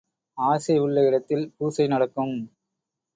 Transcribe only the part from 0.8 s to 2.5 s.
உள்ள இடத்தில் பூசை நடக்கும்.